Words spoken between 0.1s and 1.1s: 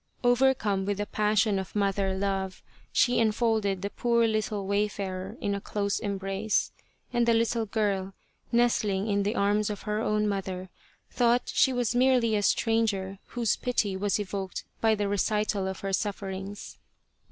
Overcome with the